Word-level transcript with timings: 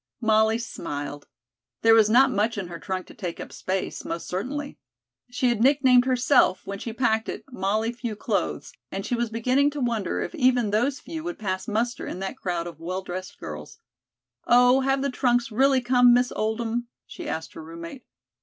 Molly 0.19 0.57
smiled. 0.57 1.27
There 1.83 1.93
was 1.93 2.09
not 2.09 2.31
much 2.31 2.57
in 2.57 2.69
her 2.69 2.79
trunk 2.79 3.05
to 3.05 3.13
take 3.13 3.39
up 3.39 3.51
space, 3.53 4.03
most 4.03 4.27
certainly. 4.27 4.79
She 5.29 5.49
had 5.49 5.61
nicknamed 5.61 6.05
herself 6.05 6.65
when 6.65 6.79
she 6.79 6.91
packed 6.91 7.29
it 7.29 7.45
"Molly 7.51 7.91
Few 7.93 8.15
Clothes," 8.15 8.73
and 8.91 9.05
she 9.05 9.13
was 9.13 9.29
beginning 9.29 9.69
to 9.69 9.79
wonder 9.79 10.19
if 10.19 10.33
even 10.33 10.71
those 10.71 10.99
few 10.99 11.23
would 11.25 11.37
pass 11.37 11.67
muster 11.67 12.07
in 12.07 12.17
that 12.17 12.37
crowd 12.37 12.65
of 12.65 12.79
well 12.79 13.03
dressed 13.03 13.39
girls. 13.39 13.77
"Oh, 14.47 14.79
have 14.79 15.03
the 15.03 15.11
trunks 15.11 15.51
really 15.51 15.81
come, 15.81 16.15
Miss 16.15 16.31
Oldham?" 16.35 16.87
she 17.05 17.29
asked 17.29 17.53
her 17.53 17.61
roommate. 17.63 18.03